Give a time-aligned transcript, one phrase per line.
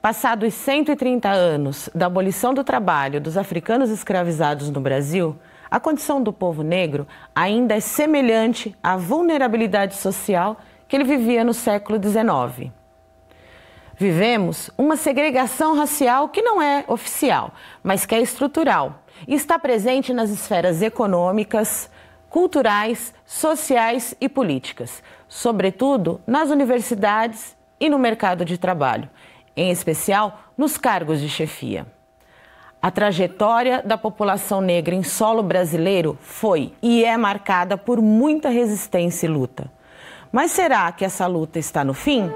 [0.00, 5.36] Passados 130 anos da abolição do trabalho dos africanos escravizados no Brasil,
[5.70, 10.58] a condição do povo negro ainda é semelhante à vulnerabilidade social
[10.88, 12.72] que ele vivia no século XIX.
[13.94, 20.14] Vivemos uma segregação racial que não é oficial, mas que é estrutural e está presente
[20.14, 21.90] nas esferas econômicas,
[22.30, 29.06] culturais, sociais e políticas, sobretudo nas universidades e no mercado de trabalho
[29.56, 31.86] em especial nos cargos de chefia.
[32.82, 39.26] A trajetória da população negra em solo brasileiro foi e é marcada por muita resistência
[39.26, 39.70] e luta.
[40.32, 42.30] Mas será que essa luta está no fim?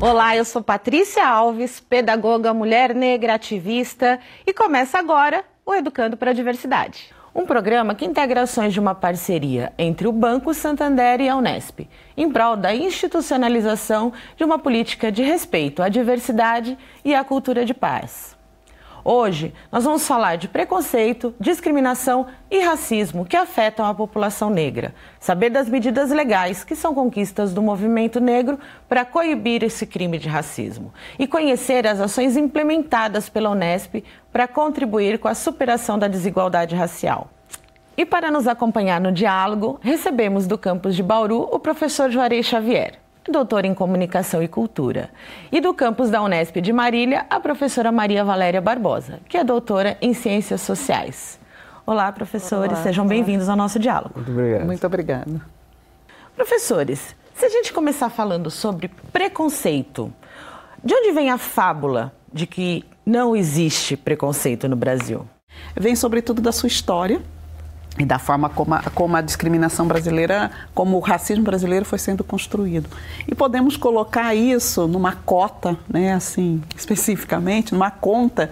[0.00, 6.30] Olá, eu sou Patrícia Alves, pedagoga, mulher negra, ativista, e começa agora o Educando para
[6.30, 7.10] a Diversidade.
[7.32, 11.88] Um programa que integra ações de uma parceria entre o Banco Santander e a Unesp,
[12.16, 17.72] em prol da institucionalização de uma política de respeito à diversidade e à cultura de
[17.72, 18.29] paz.
[19.04, 25.50] Hoje, nós vamos falar de preconceito, discriminação e racismo que afetam a população negra, saber
[25.50, 30.92] das medidas legais que são conquistas do movimento negro para coibir esse crime de racismo.
[31.18, 37.30] E conhecer as ações implementadas pela Unesp para contribuir com a superação da desigualdade racial.
[37.96, 42.98] E para nos acompanhar no diálogo, recebemos do campus de Bauru o professor Juarez Xavier
[43.28, 45.10] doutora em Comunicação e Cultura.
[45.50, 49.98] E do campus da Unesp de Marília, a professora Maria Valéria Barbosa, que é doutora
[50.00, 51.38] em Ciências Sociais.
[51.84, 54.12] Olá, professores, olá, sejam bem-vindos ao nosso diálogo.
[54.16, 54.66] Muito obrigado.
[54.66, 55.40] Muito obrigada.
[56.36, 60.12] Professores, se a gente começar falando sobre preconceito,
[60.82, 65.26] de onde vem a fábula de que não existe preconceito no Brasil?
[65.76, 67.20] Vem sobretudo da sua história,
[68.00, 72.24] e da forma como a, como a discriminação brasileira, como o racismo brasileiro foi sendo
[72.24, 72.88] construído.
[73.28, 78.50] E podemos colocar isso numa cota, né, assim, especificamente, numa conta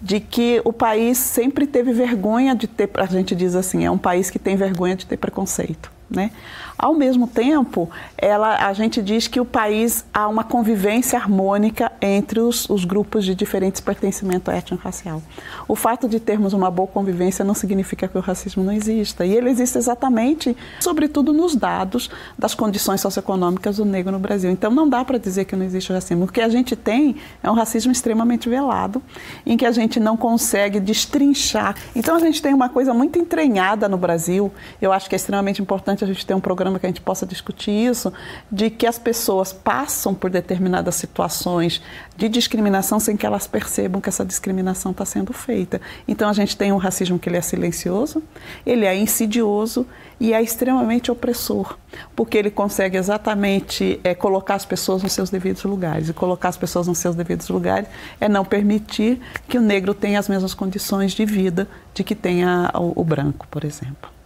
[0.00, 3.98] de que o país sempre teve vergonha de ter, a gente diz assim, é um
[3.98, 5.92] país que tem vergonha de ter preconceito.
[6.10, 6.30] Né?
[6.78, 12.38] Ao mesmo tempo, ela, a gente diz que o país há uma convivência harmônica entre
[12.38, 15.20] os, os grupos de diferentes pertencimento étnico-racial.
[15.66, 19.26] O fato de termos uma boa convivência não significa que o racismo não exista.
[19.26, 24.48] E ele existe exatamente, sobretudo nos dados das condições socioeconômicas do negro no Brasil.
[24.48, 26.26] Então não dá para dizer que não existe racismo.
[26.26, 29.02] O que a gente tem é um racismo extremamente velado,
[29.44, 31.74] em que a gente não consegue destrinchar.
[31.96, 35.60] Então a gente tem uma coisa muito entranhada no Brasil, eu acho que é extremamente
[35.60, 38.12] importante a gente ter um programa que a gente possa discutir isso,
[38.50, 41.80] de que as pessoas passam por determinadas situações
[42.16, 45.80] de discriminação sem que elas percebam que essa discriminação está sendo feita.
[46.08, 48.20] Então a gente tem um racismo que ele é silencioso,
[48.66, 49.86] ele é insidioso
[50.18, 51.78] e é extremamente opressor,
[52.16, 56.08] porque ele consegue exatamente é, colocar as pessoas nos seus devidos lugares.
[56.08, 57.88] E colocar as pessoas nos seus devidos lugares
[58.20, 62.70] é não permitir que o negro tenha as mesmas condições de vida de que tenha
[62.74, 64.17] o, o branco, por exemplo.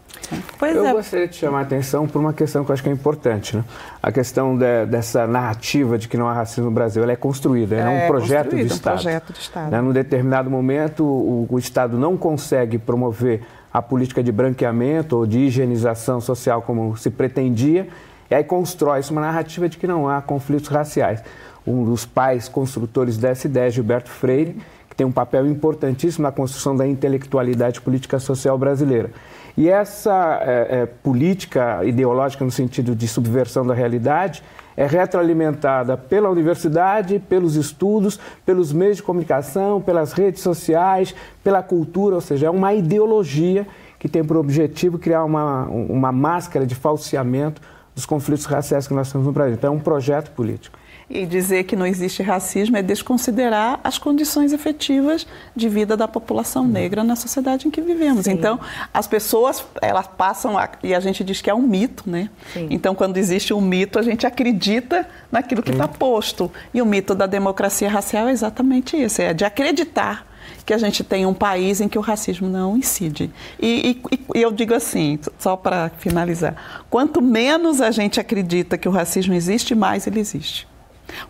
[0.58, 0.92] Pois eu é.
[0.92, 3.56] gostaria de chamar a atenção por uma questão que eu acho que é importante.
[3.56, 3.64] Né?
[4.02, 7.76] A questão de, dessa narrativa de que não há racismo no Brasil, ela é construída,
[7.76, 8.94] é, é um projeto de Estado.
[8.94, 9.70] Um projeto de Estado.
[9.70, 9.80] Né?
[9.80, 15.38] Num determinado momento, o, o Estado não consegue promover a política de branqueamento ou de
[15.38, 17.88] higienização social como se pretendia,
[18.30, 21.22] e aí constrói-se uma narrativa de que não há conflitos raciais.
[21.66, 24.56] Um dos pais construtores dessa ideia, Gilberto Freire,
[24.88, 29.10] que tem um papel importantíssimo na construção da intelectualidade política social brasileira.
[29.56, 34.42] E essa é, é, política ideológica, no sentido de subversão da realidade,
[34.76, 41.14] é retroalimentada pela universidade, pelos estudos, pelos meios de comunicação, pelas redes sociais,
[41.44, 43.66] pela cultura, ou seja, é uma ideologia
[43.98, 47.60] que tem por objetivo criar uma, uma máscara de falseamento
[47.94, 49.54] dos conflitos raciais que nós temos no Brasil.
[49.54, 50.78] Então, é um projeto político.
[51.10, 56.66] E dizer que não existe racismo é desconsiderar as condições efetivas de vida da população
[56.66, 58.24] negra na sociedade em que vivemos.
[58.24, 58.32] Sim.
[58.32, 58.58] Então,
[58.92, 62.30] as pessoas, elas passam, a, e a gente diz que é um mito, né?
[62.52, 62.68] Sim.
[62.70, 66.50] Então, quando existe um mito, a gente acredita naquilo que está posto.
[66.72, 70.26] E o mito da democracia racial é exatamente isso, é de acreditar
[70.64, 73.30] que a gente tem um país em que o racismo não incide.
[73.60, 78.88] E, e, e eu digo assim, só para finalizar, quanto menos a gente acredita que
[78.88, 80.66] o racismo existe, mais ele existe.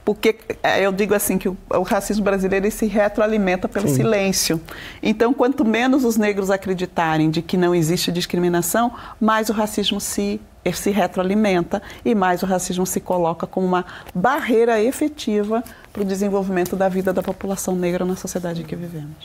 [0.04, 3.94] Porque é, eu digo assim que o, o racismo brasileiro se retroalimenta pelo Sim.
[3.94, 4.60] silêncio.
[5.02, 10.40] Então, quanto menos os negros acreditarem de que não existe discriminação, mais o racismo se
[10.72, 13.84] se retroalimenta e mais o racismo se coloca como uma
[14.14, 19.16] barreira efetiva para o desenvolvimento da vida da população negra na sociedade em que vivemos.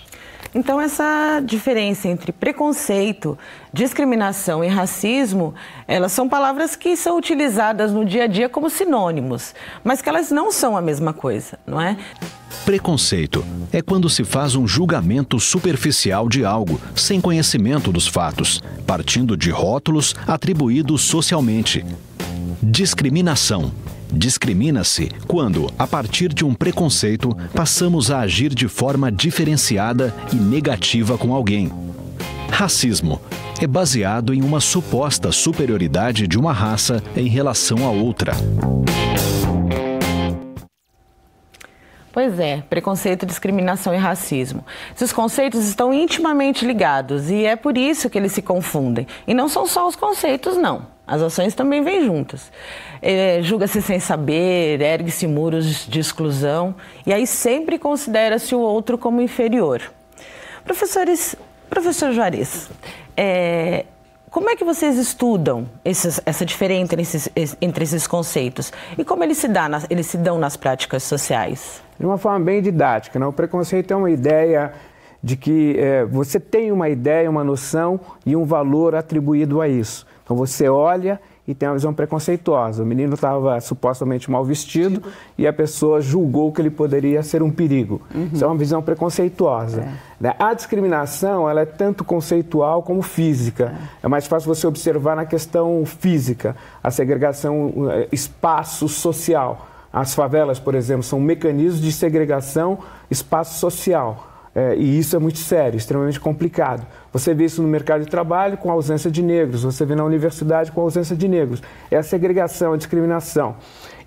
[0.53, 3.37] Então, essa diferença entre preconceito,
[3.71, 5.53] discriminação e racismo,
[5.87, 9.53] elas são palavras que são utilizadas no dia a dia como sinônimos,
[9.83, 11.97] mas que elas não são a mesma coisa, não é?
[12.65, 19.37] Preconceito é quando se faz um julgamento superficial de algo, sem conhecimento dos fatos, partindo
[19.37, 21.85] de rótulos atribuídos socialmente.
[22.61, 23.71] Discriminação
[24.11, 31.17] Discrimina-se quando, a partir de um preconceito, passamos a agir de forma diferenciada e negativa
[31.17, 31.71] com alguém.
[32.49, 33.21] Racismo
[33.61, 38.33] é baseado em uma suposta superioridade de uma raça em relação a outra.
[42.11, 44.65] Pois é, preconceito, discriminação e racismo.
[44.95, 49.05] Esses conceitos estão intimamente ligados e é por isso que eles se confundem.
[49.27, 50.96] E não são só os conceitos, não.
[51.07, 52.51] As ações também vêm juntas.
[53.01, 56.75] É, Julga-se sem saber, ergue-se muros de exclusão
[57.05, 59.81] e aí sempre considera-se o outro como inferior.
[60.65, 61.35] Professores,
[61.69, 62.69] professor Juarez,
[63.15, 63.85] é,
[64.29, 67.29] como é que vocês estudam esses, essa diferença entre esses,
[67.61, 71.81] entre esses, conceitos e como eles se, dá, eles se dão nas práticas sociais?
[71.97, 73.17] De uma forma bem didática.
[73.17, 73.25] Né?
[73.25, 74.73] O preconceito é uma ideia
[75.23, 80.05] de que é, você tem uma ideia, uma noção e um valor atribuído a isso.
[80.27, 82.83] Então você olha e tem uma visão preconceituosa.
[82.83, 85.01] O menino estava supostamente mal vestido
[85.37, 88.01] e a pessoa julgou que ele poderia ser um perigo.
[88.13, 88.29] Uhum.
[88.33, 89.83] Isso é uma visão preconceituosa.
[89.83, 89.93] É.
[90.19, 90.35] Né?
[90.37, 93.73] A discriminação ela é tanto conceitual como física.
[94.03, 94.05] É.
[94.05, 99.65] é mais fácil você observar na questão física, a segregação, eh, espaço social.
[99.93, 104.36] As favelas, por exemplo, são mecanismos de segregação espaço social.
[104.57, 106.83] É, e isso é muito sério, extremamente complicado.
[107.13, 110.03] Você vê isso no mercado de trabalho com a ausência de negros, você vê na
[110.03, 111.61] universidade com a ausência de negros.
[111.91, 113.57] É a segregação, a discriminação.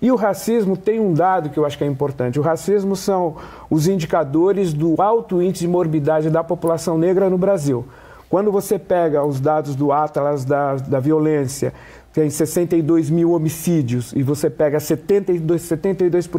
[0.01, 2.37] E o racismo tem um dado que eu acho que é importante.
[2.37, 3.37] O racismo são
[3.69, 7.85] os indicadores do alto índice de morbidade da população negra no Brasil.
[8.29, 11.73] Quando você pega os dados do Atlas da, da Violência,
[12.13, 16.29] tem 62 mil homicídios, e você pega 72%, 72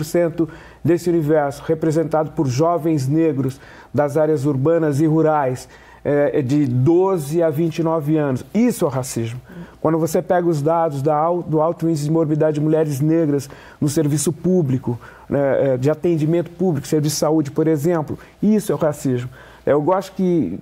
[0.85, 3.59] desse universo representado por jovens negros
[3.93, 5.69] das áreas urbanas e rurais,
[6.05, 8.45] é, de 12 a 29 anos.
[8.53, 9.41] Isso é racismo.
[9.81, 13.49] Quando você pega os dados da, do alto índice de morbidade de mulheres negras
[13.81, 14.99] no serviço público,
[15.29, 19.31] né, é, de atendimento público, serviço de saúde, por exemplo, isso é racismo.
[19.65, 20.59] Eu gosto que,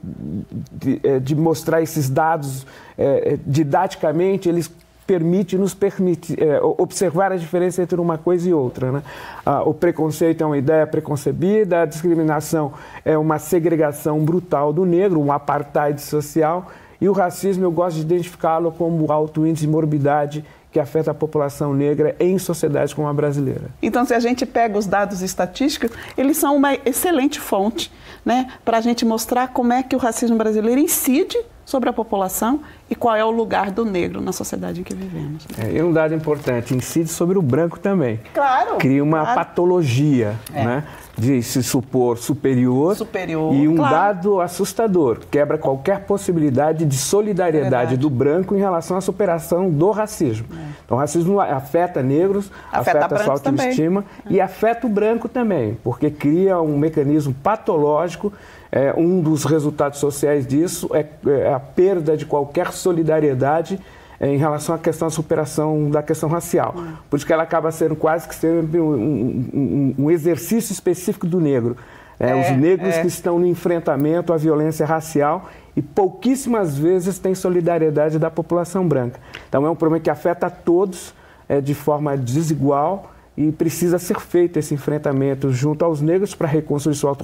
[0.72, 2.66] de, é, de mostrar esses dados
[2.98, 4.70] é didaticamente, eles
[5.10, 8.92] permite, nos permite é, observar a diferença entre uma coisa e outra.
[8.92, 9.02] Né?
[9.44, 12.72] Ah, o preconceito é uma ideia preconcebida, a discriminação
[13.04, 16.70] é uma segregação brutal do negro, um apartheid social,
[17.00, 21.14] e o racismo eu gosto de identificá-lo como alto índice de morbidade que afeta a
[21.14, 23.64] população negra em sociedades como a brasileira.
[23.82, 27.90] Então, se a gente pega os dados estatísticos, eles são uma excelente fonte
[28.24, 31.36] né, para a gente mostrar como é que o racismo brasileiro incide
[31.70, 35.46] sobre a população e qual é o lugar do negro na sociedade em que vivemos.
[35.56, 38.18] É, e um dado importante, incide sobre o branco também.
[38.34, 38.76] Claro.
[38.76, 39.34] Cria uma claro.
[39.36, 40.64] patologia, é.
[40.64, 40.84] né?
[41.20, 43.94] de se supor superior, superior e um claro.
[43.94, 50.46] dado assustador, quebra qualquer possibilidade de solidariedade do branco em relação à superação do racismo.
[50.50, 50.70] É.
[50.84, 54.38] Então, o racismo afeta negros, afeta, afeta a sua autoestima também.
[54.38, 58.32] e afeta o branco também, porque cria um mecanismo patológico
[58.72, 63.80] é, um dos resultados sociais disso é, é a perda de qualquer solidariedade
[64.18, 66.74] é, em relação à questão da superação da questão racial.
[67.08, 71.40] Por isso que ela acaba sendo quase que sempre um, um, um exercício específico do
[71.40, 71.76] negro.
[72.18, 73.00] É, os é, negros é.
[73.00, 79.18] que estão no enfrentamento à violência racial e pouquíssimas vezes têm solidariedade da população branca.
[79.48, 81.14] Então é um problema que afeta a todos
[81.48, 86.94] é, de forma desigual e precisa ser feito esse enfrentamento junto aos negros para reconstruir
[86.94, 87.16] sua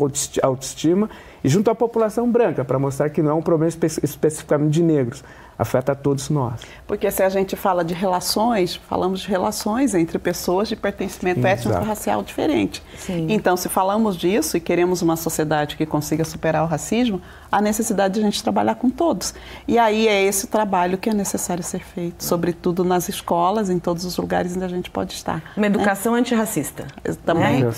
[0.42, 1.10] autoestima
[1.46, 4.82] e junto à população branca para mostrar que não é um problema espe especificamente de
[4.82, 5.22] negros,
[5.56, 6.60] afeta a todos nós.
[6.88, 12.24] Porque se a gente fala de relações, falamos de relações entre pessoas de pertencimento étnico-racial
[12.24, 12.82] diferente.
[12.98, 13.28] Sim.
[13.30, 18.14] Então, se falamos disso e queremos uma sociedade que consiga superar o racismo, há necessidade
[18.14, 19.32] de a gente trabalhar com todos.
[19.68, 24.04] E aí é esse trabalho que é necessário ser feito, sobretudo nas escolas, em todos
[24.04, 25.44] os lugares onde a gente pode estar.
[25.56, 26.18] Uma educação né?
[26.18, 26.88] antirracista.
[27.24, 27.62] Também.
[27.62, 27.70] Né?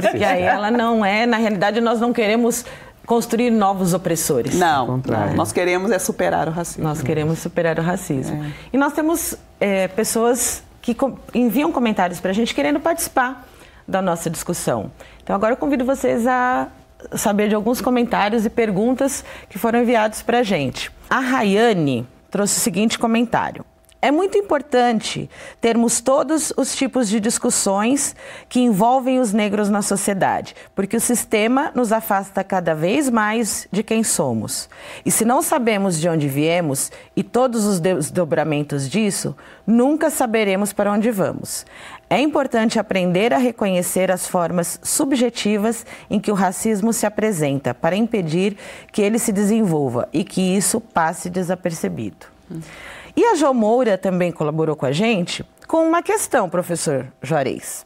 [0.00, 2.64] Porque aí ela não é, na realidade, nós não queremos
[3.06, 4.54] construir novos opressores.
[4.54, 6.84] Não, não, nós queremos é superar o racismo.
[6.84, 8.44] Nós queremos superar o racismo.
[8.44, 8.52] É.
[8.72, 10.96] E nós temos é, pessoas que
[11.34, 13.46] enviam comentários para a gente querendo participar
[13.86, 14.90] da nossa discussão.
[15.22, 16.68] Então agora eu convido vocês a
[17.16, 20.90] saber de alguns comentários e perguntas que foram enviados para a gente.
[21.10, 23.64] A Rayane trouxe o seguinte comentário.
[24.04, 25.30] É muito importante
[25.60, 28.16] termos todos os tipos de discussões
[28.48, 33.84] que envolvem os negros na sociedade, porque o sistema nos afasta cada vez mais de
[33.84, 34.68] quem somos.
[35.06, 40.90] E se não sabemos de onde viemos e todos os desdobramentos disso, nunca saberemos para
[40.90, 41.64] onde vamos.
[42.10, 47.94] É importante aprender a reconhecer as formas subjetivas em que o racismo se apresenta, para
[47.94, 48.56] impedir
[48.90, 52.26] que ele se desenvolva e que isso passe desapercebido.
[53.16, 57.84] E a Jo Moura também colaborou com a gente com uma questão, professor Juarez.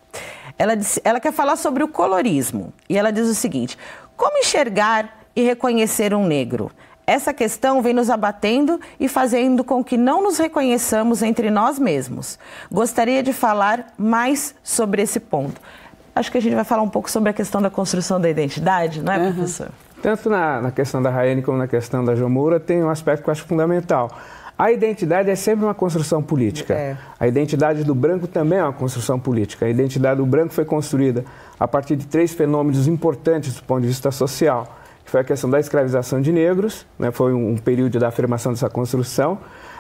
[0.59, 3.77] Ela, disse, ela quer falar sobre o colorismo e ela diz o seguinte:
[4.17, 6.71] como enxergar e reconhecer um negro?
[7.07, 12.37] Essa questão vem nos abatendo e fazendo com que não nos reconheçamos entre nós mesmos.
[12.71, 15.61] Gostaria de falar mais sobre esse ponto.
[16.17, 19.03] Acho que a gente vai falar um pouco sobre a questão da construção da identidade,
[19.03, 19.35] não é, uhum.
[19.35, 19.69] professor?
[20.03, 23.29] Tanto na, na, questão da Raiane como na questão da Jomura tem um aspecto que
[23.29, 24.11] eu acho fundamental.
[24.59, 26.73] A identidade é sempre uma construção política.
[26.73, 26.97] É.
[27.21, 29.67] A identidade do branco também é uma construção política.
[29.67, 31.25] A identidade do branco foi construída
[31.61, 35.51] a partir de três fenômenos importantes do ponto de vista social, que foi a questão
[35.51, 39.39] da escravização de negros, né, foi um, período da afirmação dessa construção,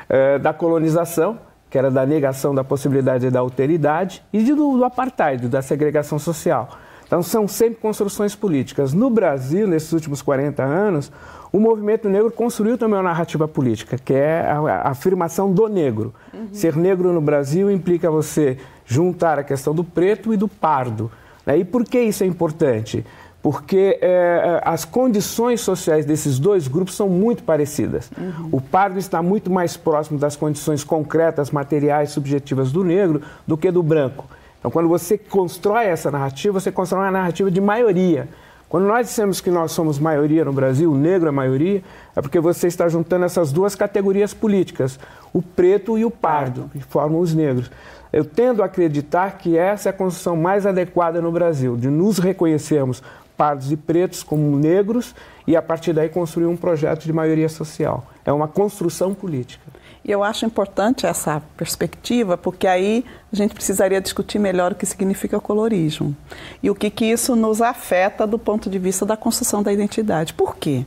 [0.08, 1.38] é, da colonização,
[1.70, 6.68] que era da negação da possibilidade da alteridade, e do, do apartheid, da segregação social.
[7.06, 8.92] Então, são sempre construções políticas.
[8.92, 11.10] No Brasil, nesses últimos 40 anos,
[11.56, 16.14] o movimento negro construiu também uma narrativa política, que é a, afirmação do negro.
[16.34, 16.48] Uhum.
[16.52, 21.10] Ser negro no Brasil implica você juntar a questão do preto e do pardo.
[21.46, 21.56] Né?
[21.58, 23.06] E por que isso é importante?
[23.42, 28.10] Porque é, as condições sociais desses dois grupos são muito parecidas.
[28.18, 28.50] Uhum.
[28.52, 33.70] O pardo está muito mais próximo das condições concretas, materiais, subjetivas do negro do que
[33.70, 34.26] do branco.
[34.58, 38.28] Então, quando você constrói essa narrativa, você constrói uma narrativa de maioria.
[38.68, 41.82] Quando nós dissemos que nós somos maioria no Brasil, o negro é maioria,
[42.16, 44.98] é porque você está juntando essas duas categorias políticas,
[45.32, 47.70] o preto e o pardo, que formam os negros.
[48.12, 52.18] Eu tendo a acreditar que essa é a construção mais adequada no Brasil, de nos
[52.18, 53.02] reconhecermos
[53.36, 55.14] pardos e pretos como negros
[55.46, 58.06] e a partir daí construir um projeto de maioria social.
[58.24, 59.62] É uma construção política.
[60.06, 64.86] E eu acho importante essa perspectiva, porque aí a gente precisaria discutir melhor o que
[64.86, 66.16] significa colorismo
[66.62, 70.32] e o que, que isso nos afeta do ponto de vista da construção da identidade.
[70.32, 70.86] Por quê?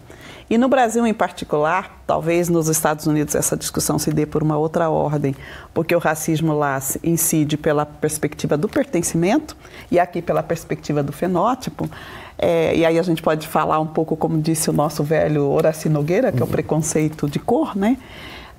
[0.49, 4.57] E no Brasil em particular, talvez nos Estados Unidos essa discussão se dê por uma
[4.57, 5.35] outra ordem,
[5.73, 9.55] porque o racismo lá incide pela perspectiva do pertencimento
[9.91, 11.89] e aqui pela perspectiva do fenótipo.
[12.37, 15.89] É, e aí a gente pode falar um pouco, como disse o nosso velho Horaci
[15.89, 17.97] Nogueira, que é o preconceito de cor, né?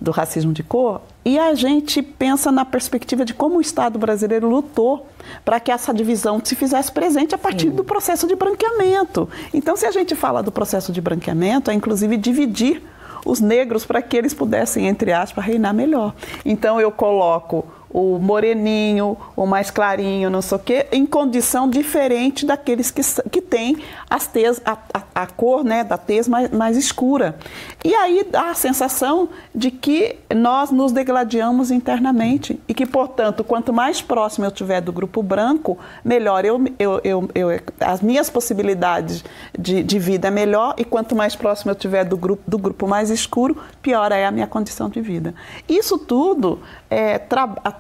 [0.01, 4.49] Do racismo de cor, e a gente pensa na perspectiva de como o Estado brasileiro
[4.49, 5.07] lutou
[5.45, 7.77] para que essa divisão se fizesse presente a partir Sim.
[7.77, 9.29] do processo de branqueamento.
[9.53, 12.83] Então, se a gente fala do processo de branqueamento, é inclusive dividir
[13.25, 16.15] os negros para que eles pudessem, entre aspas, reinar melhor.
[16.45, 22.47] Então, eu coloco o moreninho, o mais clarinho, não sei o quê, em condição diferente
[22.47, 26.77] daqueles que, que têm as tez, a, a, a, cor né, da tez mais, mais
[26.77, 27.37] escura.
[27.85, 33.73] E aí dá a sensação de que nós nos degladiamos internamente e que, portanto, quanto
[33.73, 39.25] mais próximo eu tiver do grupo branco, melhor eu, eu, eu, eu as minhas possibilidades
[39.59, 42.87] de, de vida é melhor e quanto mais próximo eu tiver do grupo, do grupo
[42.87, 45.35] mais escuro, pior é a minha condição de vida.
[45.69, 47.21] Isso tudo é,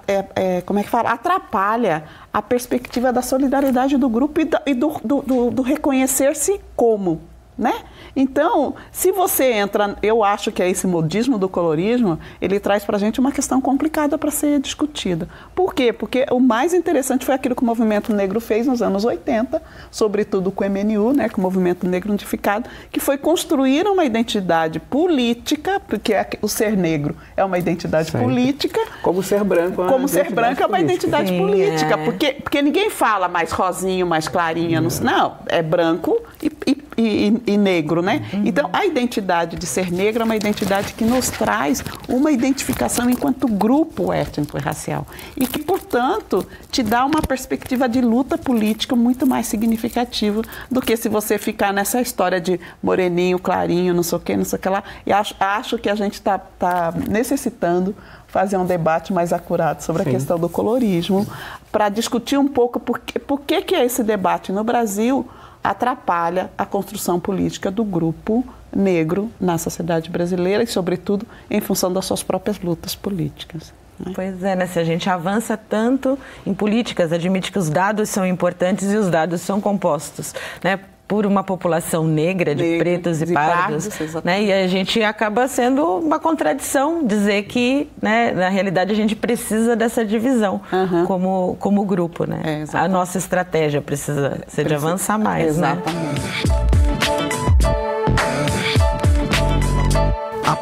[0.07, 1.11] é, é, como é que fala?
[1.11, 7.21] atrapalha a perspectiva da solidariedade do grupo e, do, do, do, do reconhecer-se como
[7.57, 7.75] né?
[8.16, 12.97] Então, se você entra, eu acho que é esse modismo do colorismo, ele traz para
[12.97, 15.28] a gente uma questão complicada para ser discutida.
[15.54, 15.92] Por quê?
[15.92, 20.50] Porque o mais interessante foi aquilo que o movimento negro fez nos anos 80, sobretudo
[20.50, 25.80] com o MNU, né, com o movimento negro unificado, que foi construir uma identidade política,
[25.87, 28.26] porque é o ser negro é uma identidade Sempre.
[28.26, 28.80] política.
[29.02, 32.04] Como ser branco é uma Como ser branco é uma identidade Sim, política, é.
[32.04, 37.42] porque, porque ninguém fala mais rosinho, mais clarinha, não, não é branco e, e e,
[37.52, 38.23] e, negro, né?
[38.33, 38.42] Uhum.
[38.47, 43.47] Então, a identidade de ser negro é uma identidade que nos traz uma identificação enquanto
[43.49, 45.07] grupo étnico e racial.
[45.37, 50.97] E que, portanto, te dá uma perspectiva de luta política muito mais significativa do que
[50.97, 54.62] se você ficar nessa história de moreninho, clarinho, não sei o quê, não sei o
[54.62, 54.83] que lá.
[55.07, 57.95] E acho, acho que a gente está tá necessitando
[58.30, 60.11] fazer um debate mais acurado sobre Sim.
[60.11, 61.26] a questão do colorismo,
[61.71, 65.28] para discutir um pouco por, que, por que, que é esse debate no Brasil
[65.62, 72.05] atrapalha a construção política do grupo negro na sociedade brasileira e, sobretudo, em função das
[72.05, 73.73] suas próprias lutas políticas.
[73.99, 74.12] Né?
[74.14, 74.67] Pois é, né?
[74.67, 79.11] Se a gente avança tanto em políticas, admite que os dados são importantes e os
[79.11, 80.81] dados são compostos, né?
[81.11, 84.45] Por uma população negra, de Negro, pretos e de pardos, pardos né?
[84.45, 89.75] E a gente acaba sendo uma contradição dizer que, né, na realidade, a gente precisa
[89.75, 91.07] dessa divisão uhum.
[91.07, 92.40] como, como grupo, né?
[92.45, 95.73] É, a nossa estratégia precisa ser precisa, de avançar mais, né?
[95.83, 96.49] exatamente.
[96.49, 96.60] né?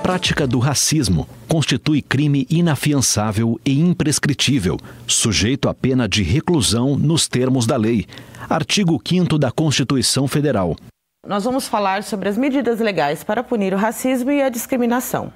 [0.08, 7.66] Prática do racismo constitui crime inafiançável e imprescritível, sujeito à pena de reclusão nos termos
[7.66, 8.06] da lei.
[8.48, 10.74] Artigo 5 da Constituição Federal.
[11.26, 15.30] Nós vamos falar sobre as medidas legais para punir o racismo e a discriminação.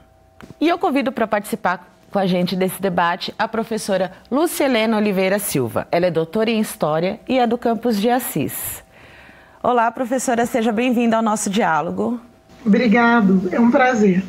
[0.59, 5.87] E eu convido para participar com a gente desse debate a professora Lucelena Oliveira Silva.
[5.93, 8.83] Ela é doutora em História e é do campus de Assis.
[9.63, 12.19] Olá, professora, seja bem-vinda ao nosso diálogo.
[12.65, 14.25] Obrigado, é um prazer.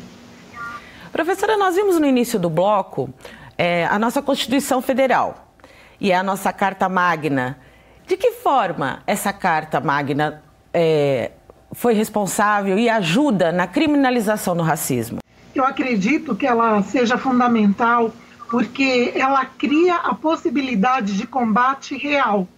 [1.14, 3.08] Professora, nós vimos no início do bloco
[3.56, 5.54] é, a nossa Constituição Federal
[6.00, 7.56] e a nossa Carta Magna.
[8.04, 10.42] De que forma essa Carta Magna
[10.72, 11.30] é,
[11.70, 15.20] foi responsável e ajuda na criminalização do racismo?
[15.54, 18.12] Eu acredito que ela seja fundamental
[18.50, 22.48] porque ela cria a possibilidade de combate real.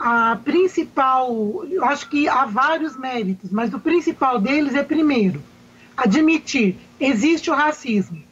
[0.00, 5.40] A principal, eu acho que há vários méritos, mas o principal deles é primeiro
[5.96, 8.22] admitir existe o racismo.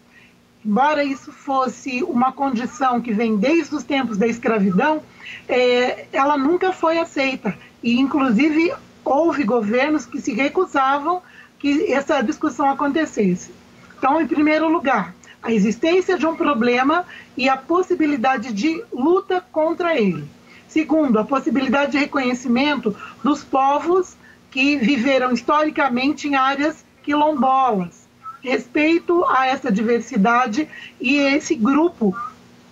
[0.64, 5.02] Embora isso fosse uma condição que vem desde os tempos da escravidão,
[5.48, 7.56] é, ela nunca foi aceita.
[7.82, 8.72] E, inclusive,
[9.04, 11.22] houve governos que se recusavam
[11.58, 13.50] que essa discussão acontecesse.
[13.96, 19.98] Então, em primeiro lugar, a existência de um problema e a possibilidade de luta contra
[19.98, 20.24] ele.
[20.68, 24.14] Segundo, a possibilidade de reconhecimento dos povos
[24.50, 28.06] que viveram historicamente em áreas quilombolas,
[28.42, 30.68] respeito a essa diversidade
[31.00, 32.16] e esse grupo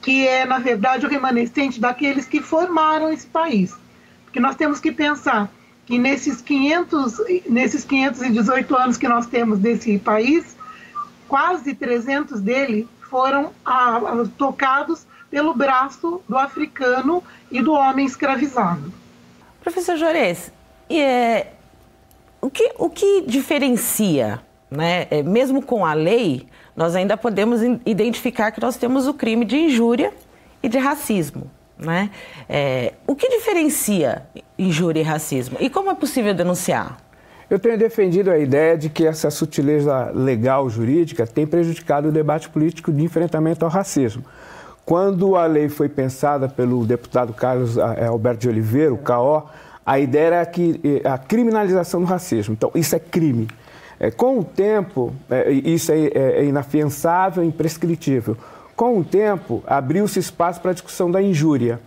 [0.00, 3.74] que é, na verdade, o remanescente daqueles que formaram esse país.
[4.24, 5.50] Porque nós temos que pensar
[5.84, 7.16] que nesses, 500,
[7.48, 10.56] nesses 518 anos que nós temos desse país,
[11.26, 14.00] quase 300 dele foram ah,
[14.36, 18.92] tocados pelo braço do africano e do homem escravizado.
[19.62, 20.52] Professor Jores,
[20.88, 21.48] é,
[22.40, 25.06] o que, o que diferencia, né?
[25.10, 26.46] É, mesmo com a lei,
[26.76, 30.12] nós ainda podemos identificar que nós temos o crime de injúria
[30.62, 31.50] e de racismo.
[31.78, 32.10] Né?
[32.48, 34.22] É, o que diferencia
[34.58, 35.56] injúria e racismo?
[35.60, 36.98] E como é possível denunciar?
[37.48, 42.48] Eu tenho defendido a ideia de que essa sutileza legal jurídica tem prejudicado o debate
[42.48, 44.22] político de enfrentamento ao racismo.
[44.84, 49.50] Quando a lei foi pensada pelo deputado Carlos eh, Alberto de Oliveira, o CAO,
[49.84, 52.52] a ideia era que, eh, a criminalização do racismo.
[52.52, 53.48] Então, isso é crime.
[54.00, 58.36] É, com o tempo, é, isso é, é, inafiançável, imprescritível.
[58.76, 61.80] Com o tempo, abriu-se espaço para a discussão da injúria.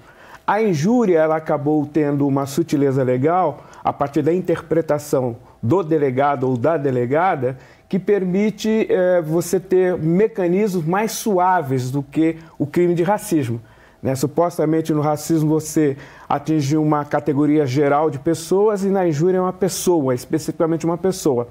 [0.45, 6.57] A injúria ela acabou tendo uma sutileza legal a partir da interpretação do delegado ou
[6.57, 13.03] da delegada que permite é, você ter mecanismos mais suaves do que o crime de
[13.03, 13.61] racismo.
[14.01, 14.15] Né?
[14.15, 15.95] Supostamente no racismo você
[16.27, 21.47] atinge uma categoria geral de pessoas e na injúria é uma pessoa, especificamente uma pessoa.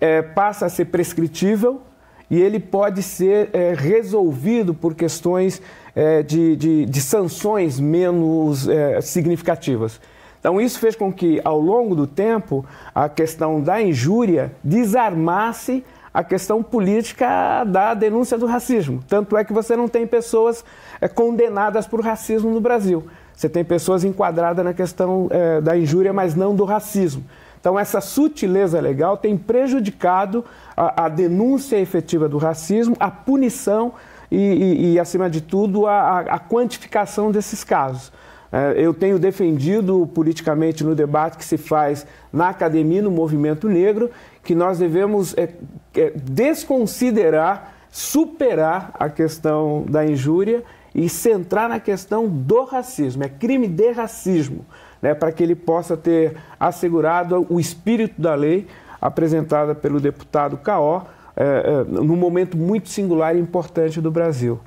[0.00, 1.82] É, passa a ser prescritível
[2.30, 5.60] e ele pode ser é, resolvido por questões
[5.94, 10.00] é, de, de, de, sanções menos é, significativas.
[10.38, 16.24] Então, isso fez com que, ao longo do tempo, a questão da injúria desarmasse a
[16.24, 19.02] questão política da denúncia do racismo.
[19.06, 20.64] Tanto é que você não tem pessoas
[21.00, 23.04] é, condenadas por racismo no Brasil.
[23.34, 27.24] Você tem pessoas enquadradas na questão é, da injúria, mas não do racismo.
[27.60, 30.44] Então, essa sutileza legal tem prejudicado
[30.76, 33.92] a, a denúncia efetiva do racismo, a punição
[34.30, 38.10] e, e, e acima de tudo, a, a quantificação desses casos.
[38.52, 44.10] É, eu tenho defendido politicamente no debate que se faz na academia, no movimento negro,
[44.42, 45.50] que nós devemos é,
[45.94, 53.22] é, desconsiderar, superar a questão da injúria e centrar na questão do racismo.
[53.22, 54.64] É crime de racismo,
[55.00, 58.66] né, para que ele possa ter assegurado o espírito da lei
[59.00, 61.02] apresentada pelo deputado Caó,
[61.36, 64.60] é, é, num momento muito singular e importante do Brasil.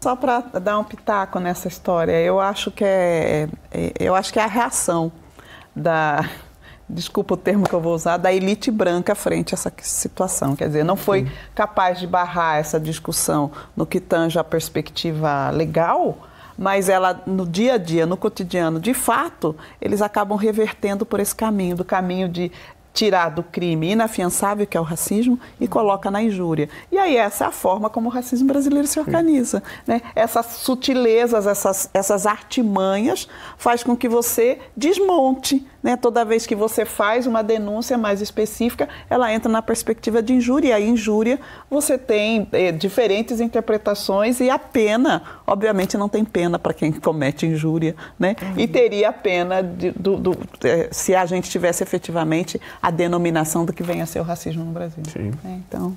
[0.00, 4.38] Só para dar um pitaco nessa história, eu acho que é, é, eu acho que
[4.38, 5.10] é a reação
[5.74, 6.24] da
[6.88, 10.56] desculpa o termo que eu vou usar, da elite branca frente a essa situação.
[10.56, 16.18] Quer dizer, não foi capaz de barrar essa discussão no que tange a perspectiva legal,
[16.56, 21.34] mas ela no dia a dia, no cotidiano, de fato, eles acabam revertendo por esse
[21.34, 22.50] caminho, do caminho de
[22.92, 26.68] tirar do crime inafiançável, que é o racismo, e coloca na injúria.
[26.90, 29.62] E aí essa é a forma como o racismo brasileiro se organiza.
[29.86, 30.02] Né?
[30.14, 35.66] Essas sutilezas, essas, essas artimanhas faz com que você desmonte.
[35.82, 35.96] Né?
[35.96, 40.70] Toda vez que você faz uma denúncia mais específica, ela entra na perspectiva de injúria.
[40.70, 46.58] E a injúria você tem eh, diferentes interpretações e a pena, obviamente não tem pena
[46.58, 47.96] para quem comete injúria.
[48.18, 48.36] Né?
[48.40, 48.54] Uhum.
[48.56, 53.72] E teria pena de, do, do, eh, se a gente tivesse efetivamente a denominação do
[53.72, 55.02] que vem a ser o racismo no Brasil.
[55.12, 55.32] Sim.
[55.44, 55.96] É, então,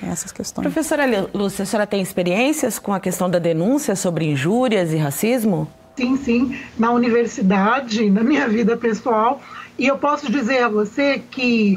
[0.00, 0.62] tem essas questões.
[0.62, 5.68] Professora Lúcia, a senhora tem experiências com a questão da denúncia sobre injúrias e racismo?
[5.94, 9.42] Sim, sim, na universidade, na minha vida pessoal.
[9.78, 11.76] E eu posso dizer a você que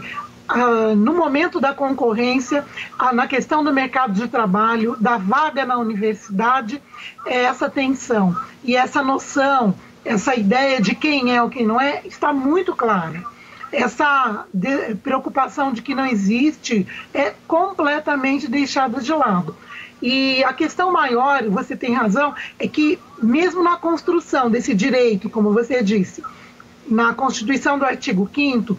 [0.53, 2.65] ah, no momento da concorrência,
[2.99, 6.81] ah, na questão do mercado de trabalho, da vaga na universidade,
[7.25, 12.01] é essa tensão e essa noção, essa ideia de quem é ou quem não é,
[12.05, 13.23] está muito clara
[13.71, 14.45] essa
[15.01, 19.55] preocupação de que não existe é completamente deixada de lado.
[20.01, 25.53] E a questão maior, você tem razão, é que mesmo na construção desse direito, como
[25.53, 26.21] você disse,
[26.85, 28.77] na Constituição do artigo 5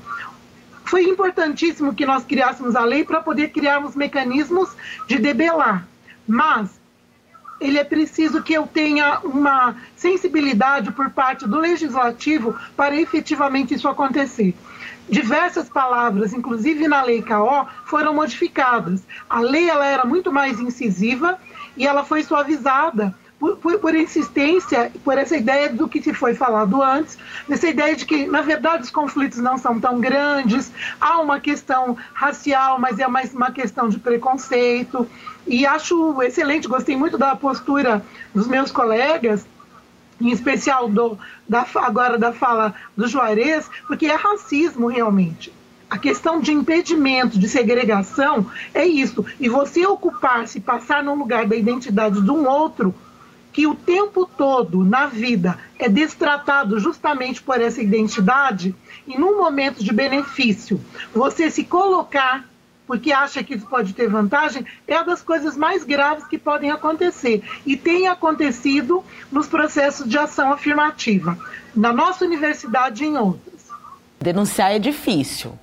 [0.85, 4.71] foi importantíssimo que nós criássemos a lei para poder criarmos mecanismos
[5.07, 5.87] de debelar.
[6.27, 6.71] Mas
[7.61, 13.89] ele é preciso que eu tenha uma sensibilidade por parte do legislativo para efetivamente isso
[13.89, 14.55] acontecer
[15.09, 19.03] diversas palavras, inclusive na lei KO, foram modificadas.
[19.29, 21.39] A lei ela era muito mais incisiva
[21.77, 26.33] e ela foi suavizada por, por, por, insistência, por essa ideia do que se foi
[26.33, 27.19] falado antes,
[27.51, 31.97] essa ideia de que, na verdade, os conflitos não são tão grandes, há uma questão
[32.15, 35.09] racial, mas é mais uma questão de preconceito.
[35.45, 39.45] E acho excelente, gostei muito da postura dos meus colegas,
[40.21, 45.53] em especial do, da, agora da fala do Juarez, porque é racismo realmente.
[45.91, 49.27] A questão de impedimento, de segregação, é isso.
[49.41, 52.95] E você ocupar-se, passar no lugar da identidade de um outro,
[53.53, 58.75] que o tempo todo na vida é destratado justamente por essa identidade,
[59.07, 60.81] e num momento de benefício,
[61.15, 62.45] você se colocar
[62.87, 66.71] porque acha que isso pode ter vantagem, é uma das coisas mais graves que podem
[66.71, 67.43] acontecer.
[67.65, 71.39] E tem acontecido nos processos de ação afirmativa,
[71.75, 73.63] na nossa universidade e em outras.
[74.21, 75.59] Denunciar é difícil,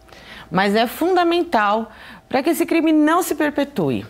[0.49, 1.91] mas é fundamental
[2.27, 4.05] para que esse crime não se perpetue.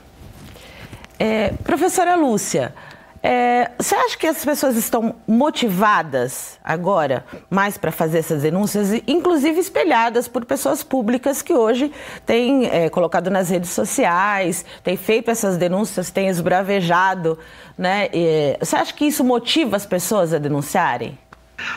[1.18, 2.74] É, professora Lúcia,
[3.22, 9.60] é, você acha que as pessoas estão motivadas agora mais para fazer essas denúncias, inclusive
[9.60, 11.92] espelhadas por pessoas públicas que hoje
[12.26, 17.38] têm é, colocado nas redes sociais, têm feito essas denúncias, têm esbravejado,
[17.78, 18.10] né?
[18.14, 21.18] E, você acha que isso motiva as pessoas a denunciarem?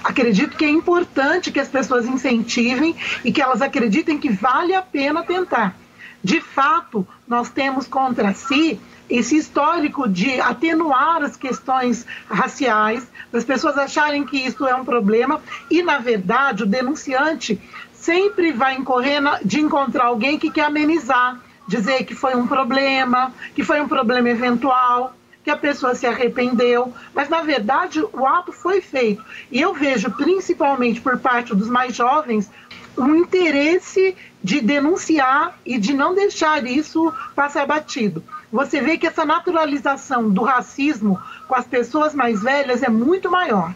[0.05, 4.83] Acredito que é importante que as pessoas incentivem e que elas acreditem que vale a
[4.83, 5.75] pena tentar.
[6.23, 13.77] De fato, nós temos contra si esse histórico de atenuar as questões raciais, das pessoas
[13.77, 17.61] acharem que isso é um problema e, na verdade, o denunciante
[17.93, 23.63] sempre vai incorrer de encontrar alguém que quer amenizar, dizer que foi um problema, que
[23.63, 28.81] foi um problema eventual, que a pessoa se arrependeu, mas na verdade o ato foi
[28.81, 29.25] feito.
[29.51, 32.51] E eu vejo, principalmente por parte dos mais jovens,
[32.97, 39.25] um interesse de denunciar e de não deixar isso passar batido você vê que essa
[39.25, 43.75] naturalização do racismo com as pessoas mais velhas é muito maior.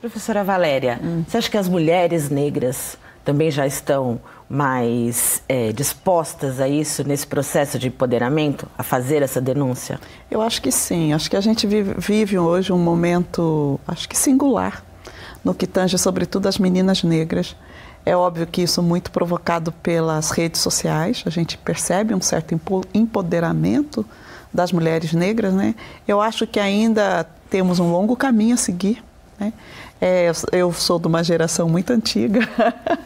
[0.00, 1.24] Professora Valéria, hum.
[1.26, 7.26] você acha que as mulheres negras também já estão mais é, dispostas a isso nesse
[7.26, 9.98] processo de empoderamento, a fazer essa denúncia?
[10.30, 11.12] Eu acho que sim.
[11.12, 14.84] Acho que a gente vive, vive hoje um momento, acho que singular,
[15.42, 17.56] no que tange sobretudo as meninas negras
[18.06, 22.58] é óbvio que isso muito provocado pelas redes sociais, a gente percebe um certo
[22.94, 24.06] empoderamento
[24.54, 25.74] das mulheres negras, né?
[26.06, 29.02] Eu acho que ainda temos um longo caminho a seguir,
[29.40, 29.52] né?
[30.00, 32.48] É, eu sou de uma geração muito antiga,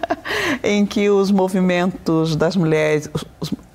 [0.63, 3.25] em que os movimentos das mulheres, os,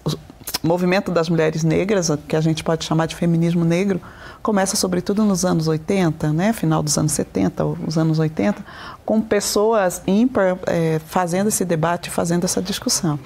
[0.05, 3.99] os, o movimento das mulheres negras, que a gente pode chamar de feminismo negro,
[4.45, 8.63] começa sobretudo nos anos 80, né, final dos anos 70, os anos 80,
[9.03, 13.17] com pessoas ímpar é, fazendo esse debate, fazendo essa discussão.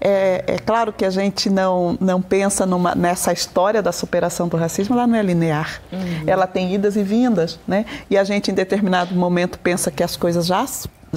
[0.00, 4.56] É, é, claro que a gente não, não pensa numa, nessa história da superação do
[4.56, 5.82] racismo, ela não é linear.
[5.92, 6.22] Uhum.
[6.26, 7.84] Ela tem idas e vindas, né?
[8.08, 10.64] E a gente, em determinado momento, pensa que as coisas já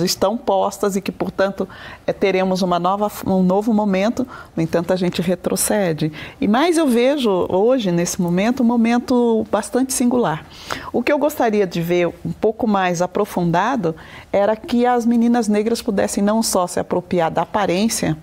[0.02, 1.68] estão postas e que, portanto,
[2.06, 6.12] é, teremos uma nova, um novo momento, no entanto, a gente retrocede.
[6.40, 10.46] E mais eu vejo hoje, nesse momento, um momento bastante singular.
[10.92, 13.96] O que eu gostaria de ver um pouco mais aprofundado
[14.32, 18.18] era que as meninas negras pudessem não só se apropriar da aparência,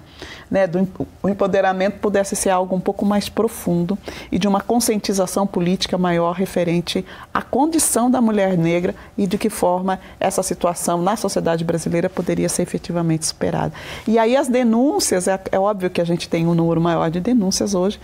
[0.51, 0.87] né, do
[1.23, 3.99] o empoderamento pudesse ser algo um pouco mais profundo
[4.31, 9.49] e de uma conscientização política maior referente à condição da mulher negra e de que
[9.49, 13.73] forma essa situação na sociedade brasileira poderia ser efetivamente superada.
[14.07, 17.21] E aí as denúncias, é, é óbvio que a gente tem um número maior de
[17.21, 17.99] denúncias hoje,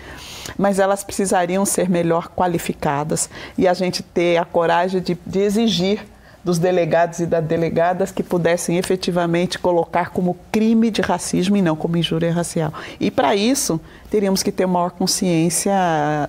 [0.57, 6.05] mas elas precisariam ser melhor qualificadas e a gente ter a coragem de, de exigir
[6.42, 11.76] dos delegados e das delegadas que pudessem efetivamente colocar como crime de racismo e não
[11.76, 12.72] como injúria racial.
[12.98, 15.72] E para isso, teríamos que ter maior consciência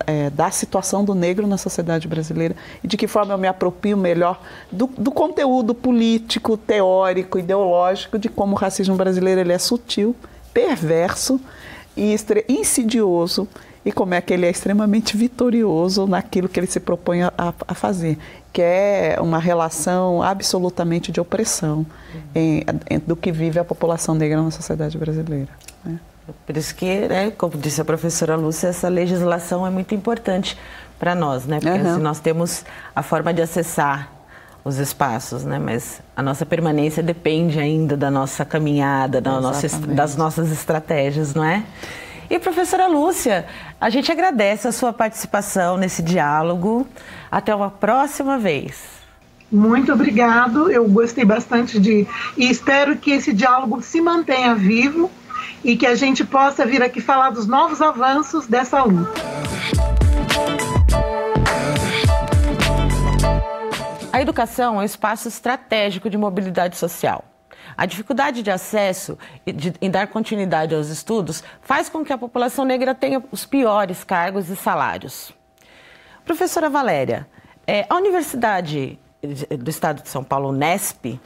[0.06, 3.96] é, da situação do negro na sociedade brasileira e de que forma eu me aproprio
[3.96, 10.14] melhor do, do conteúdo político, teórico, ideológico de como o racismo brasileiro ele é sutil,
[10.52, 11.40] perverso
[11.96, 12.14] e
[12.48, 13.48] insidioso
[13.84, 17.32] e como é que ele é extremamente vitorioso naquilo que ele se propõe a,
[17.66, 18.18] a fazer
[18.52, 21.86] que é uma relação absolutamente de opressão
[22.34, 25.48] em, em, do que vive a população negra na sociedade brasileira.
[25.82, 25.98] Né?
[26.46, 30.58] Por isso que, né, como disse a professora Lúcia, essa legislação é muito importante
[30.98, 31.58] para nós, né?
[31.58, 31.92] Porque uhum.
[31.92, 32.64] assim, nós temos
[32.94, 34.12] a forma de acessar
[34.64, 35.58] os espaços, né?
[35.58, 41.42] Mas a nossa permanência depende ainda da nossa caminhada, da nossa, das nossas estratégias, não
[41.42, 41.64] é?
[42.32, 43.44] E professora Lúcia,
[43.78, 46.88] a gente agradece a sua participação nesse diálogo.
[47.30, 48.82] Até uma próxima vez.
[49.50, 50.70] Muito obrigado.
[50.70, 55.10] Eu gostei bastante de e espero que esse diálogo se mantenha vivo
[55.62, 59.12] e que a gente possa vir aqui falar dos novos avanços dessa luta.
[64.10, 67.31] A educação é um espaço estratégico de mobilidade social.
[67.76, 72.18] A dificuldade de acesso e de, em dar continuidade aos estudos faz com que a
[72.18, 75.32] população negra tenha os piores cargos e salários.
[76.24, 77.26] Professora Valéria,
[77.66, 78.98] é, a Universidade
[79.58, 81.20] do Estado de São Paulo, Unesp,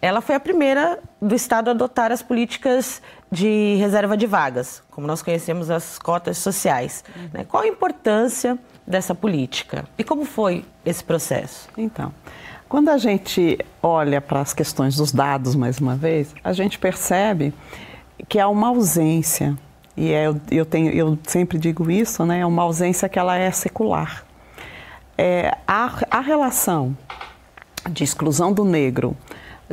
[0.00, 5.06] ela foi a primeira do Estado a adotar as políticas de reserva de vagas, como
[5.06, 7.04] nós conhecemos as cotas sociais.
[7.32, 7.44] Né?
[7.44, 11.68] Qual a importância dessa política e como foi esse processo?
[11.78, 12.12] Então,
[12.72, 17.52] quando a gente olha para as questões dos dados, mais uma vez, a gente percebe
[18.26, 19.58] que há uma ausência,
[19.94, 23.50] e é, eu, tenho, eu sempre digo isso, né, é uma ausência que ela é
[23.50, 24.24] secular.
[25.18, 26.96] É, a, a relação
[27.90, 29.14] de exclusão do negro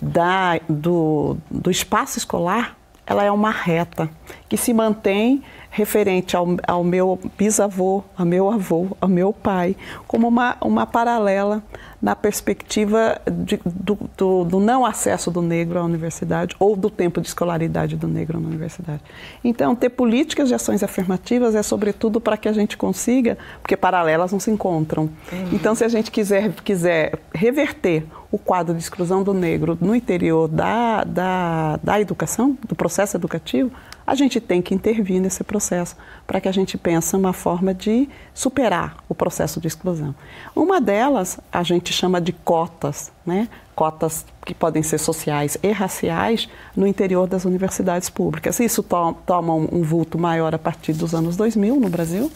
[0.02, 2.76] da, do, do espaço escolar,
[3.08, 4.10] ela é uma reta
[4.50, 9.75] que se mantém referente ao, ao meu bisavô, ao meu avô, ao meu pai,
[10.08, 11.63] como uma, uma paralela
[12.01, 17.19] na perspectiva de, do, do, do, não acesso do negro à universidade ou do tempo
[17.19, 19.01] de escolaridade do negro na universidade.
[19.43, 24.32] Então, ter políticas de ações afirmativas é sobretudo para que a gente consiga, porque paralelas
[24.32, 25.03] não se encontram.
[25.32, 25.49] Uhum.
[25.51, 30.47] Então, se a gente quiser, quiser reverter o quadro de exclusão do negro no interior
[30.47, 33.71] da, da, da educação, do processo educativo,
[34.10, 35.95] a gente tem que intervir nesse processo
[36.26, 40.15] para que a gente pense uma forma de superar o processo de exclusão.
[40.56, 43.48] Uma delas a gente chama de cotas, né?
[43.76, 48.60] cotas que podem ser sociais e raciais no interior das universidades públicas.
[48.60, 52.32] Isso to toma um vulto maior a partir dos anos 2000 no Brasil.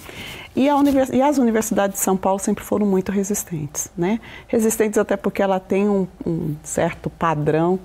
[0.56, 3.90] E, univers e, as universidades de São Paulo sempre foram muito resistentes.
[3.98, 4.20] Né?
[4.48, 7.80] Resistentes até porque ela tem um, um certo padrão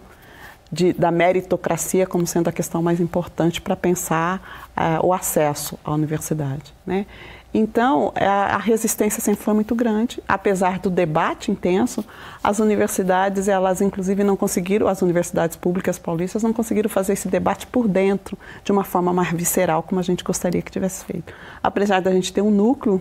[0.70, 5.92] de, da meritocracia como sendo a questão mais importante para pensar uh, o acesso à
[5.92, 6.74] universidade.
[6.86, 7.06] Né?
[7.52, 12.04] Então, a, a, resistência sempre foi muito grande, apesar do debate intenso,
[12.44, 17.66] as universidades, elas inclusive não conseguiram, as universidades públicas paulistas não conseguiram fazer esse debate
[17.66, 21.32] por dentro, de uma forma mais visceral, como a gente gostaria que tivesse feito.
[21.62, 23.00] Apesar da gente ter um núcleo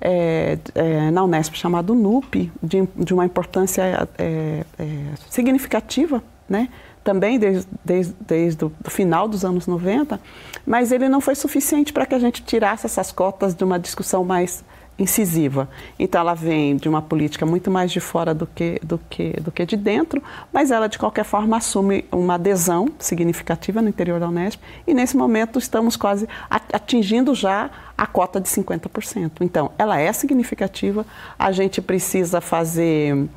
[0.00, 4.64] é, é, na Unesp chamado NUP, de, de uma importância é,
[5.28, 6.68] significativa né?
[7.04, 10.18] também desde, desde, desde o final dos anos 90,
[10.66, 14.24] mas ele não foi suficiente para que a gente tirasse essas cotas de uma discussão
[14.24, 14.64] mais
[14.98, 15.68] incisiva.
[15.98, 19.50] Então ela vem de uma política muito mais de fora do que, do que, do
[19.50, 24.28] que de dentro, mas ela de qualquer forma assume uma adesão significativa no interior da
[24.28, 29.32] Unesp e nesse momento estamos quase atingindo já a cota de 50%.
[29.40, 31.04] Então ela é significativa,
[31.36, 33.28] a gente precisa fazer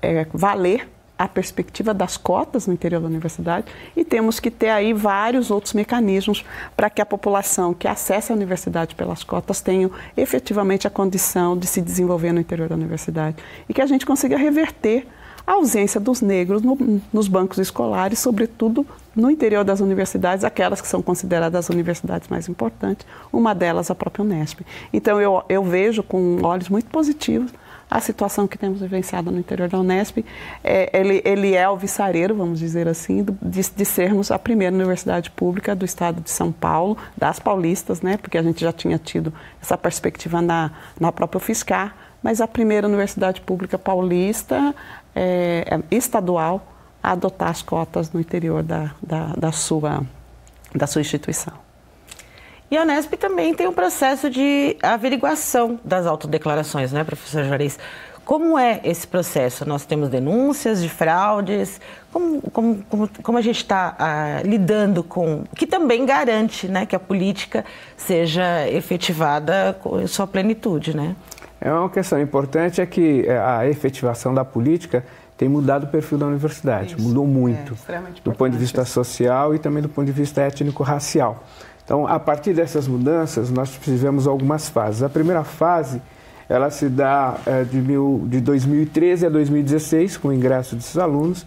[0.00, 0.88] é, valer
[1.22, 5.72] a perspectiva das cotas no interior da universidade e temos que ter aí vários outros
[5.72, 6.44] mecanismos
[6.76, 11.68] para que a população que acessa a universidade pelas cotas tenha efetivamente a condição de
[11.68, 13.36] se desenvolver no interior da universidade
[13.68, 15.06] e que a gente consiga reverter
[15.46, 20.88] a ausência dos negros no, nos bancos escolares, sobretudo no interior das universidades, aquelas que
[20.88, 24.62] são consideradas as universidades mais importantes, uma delas a própria Unesp.
[24.92, 27.52] Então eu, eu vejo com olhos muito positivos
[27.92, 30.24] a situação que temos vivenciado no interior da Unesp.
[30.64, 35.76] É, ele, ele é alvissareiro, vamos dizer assim, de, de, sermos a primeira universidade pública
[35.76, 39.76] do estado de São Paulo, das paulistas, né, porque a gente já tinha tido essa
[39.76, 44.74] perspectiva na, na própria UFSCar, mas a primeira universidade pública paulista
[45.14, 46.66] é, é estadual
[47.02, 50.02] a adotar as cotas no interior da, da, da, sua,
[50.74, 51.71] da sua instituição.
[52.72, 57.78] E a Unesp também tem um processo de averiguação das autodeclarações, né, professor Juarez?
[58.24, 59.68] Como é esse processo?
[59.68, 61.78] Nós temos denúncias de fraudes,
[62.10, 65.44] como, como, como, como a gente está ah, lidando com.
[65.54, 67.62] que também garante né, que a política
[67.94, 71.14] seja efetivada em sua plenitude, né?
[71.60, 75.04] É uma questão importante é que é, a efetivação da política
[75.36, 79.54] tem mudado o perfil da universidade, Isso, mudou muito, é do ponto de vista social
[79.54, 81.44] e também do ponto de vista étnico-racial.
[81.84, 85.02] Então, a partir dessas mudanças, nós tivemos algumas fases.
[85.02, 86.00] A primeira fase,
[86.48, 91.44] ela se dá é, de, mil, de 2013 a 2016, com o ingresso desses alunos,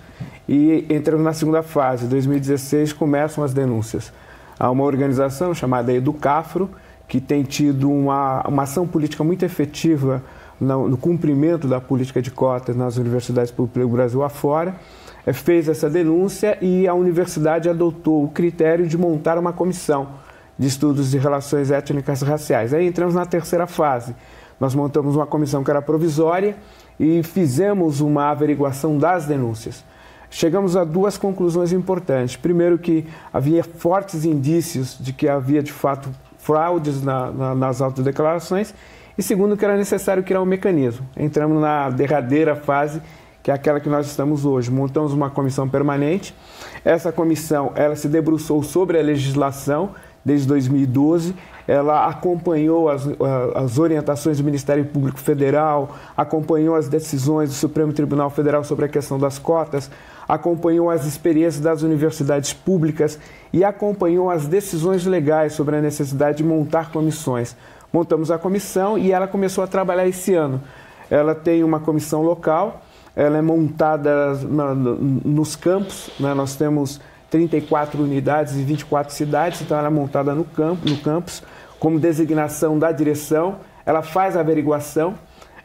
[0.48, 4.12] e entramos na segunda fase, 2016, começam as denúncias.
[4.60, 6.70] Há uma organização chamada Educafro,
[7.08, 10.22] que tem tido uma, uma ação política muito efetiva
[10.60, 14.76] no, no cumprimento da política de cotas nas universidades públicas do Brasil afora,
[15.26, 20.25] é, fez essa denúncia e a universidade adotou o critério de montar uma comissão
[20.58, 22.74] de estudos de relações étnicas raciais.
[22.74, 24.16] Aí entramos na terceira fase.
[24.60, 26.56] Nós montamos uma comissão que era provisória
[27.00, 29.84] e fizemos uma averiguação das denúncias.
[30.30, 32.36] Chegamos a duas conclusões importantes.
[32.36, 38.74] Primeiro, que havia fortes indícios de que havia de fato fraudes na, na, nas autodeclarações.
[39.18, 41.06] E segundo, que era necessário criar um mecanismo.
[41.16, 43.02] Entramos na derradeira fase,
[43.42, 44.70] que é aquela que nós estamos hoje.
[44.70, 46.36] Montamos uma comissão permanente.
[46.84, 49.92] Essa comissão ela se debruçou sobre a legislação
[50.26, 51.36] desde 2012.
[51.68, 53.08] Ela acompanhou as,
[53.56, 58.90] as orientações do Ministério Público Federal, acompanhou as decisões do Supremo Tribunal Federal sobre a
[58.90, 59.90] questão das cotas,
[60.28, 63.20] acompanhou as experiências das universidades públicas
[63.54, 67.56] e acompanhou as decisões legais sobre a necessidade de montar comissões.
[67.94, 70.62] Montamos a comissão e ela começou a trabalhar esse ano.
[71.10, 72.82] Ela tem uma comissão local,
[73.16, 76.34] ela é montada na, nos campos, né?
[76.34, 81.44] nós temos 34 unidades e 24 cidades, então ela é montada no, campo, no campus,
[81.80, 85.16] como designação da direção, ela faz a averiguação.